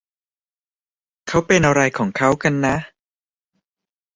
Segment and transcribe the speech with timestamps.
[1.27, 2.75] เขาเป็นอะไรของเขากันนะ